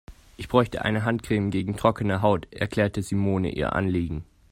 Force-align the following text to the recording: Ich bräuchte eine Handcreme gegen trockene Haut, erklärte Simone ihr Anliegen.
Ich 0.35 0.47
bräuchte 0.47 0.83
eine 0.83 1.05
Handcreme 1.05 1.51
gegen 1.51 1.77
trockene 1.77 2.23
Haut, 2.23 2.51
erklärte 2.51 3.03
Simone 3.03 3.51
ihr 3.51 3.73
Anliegen. 3.73 4.25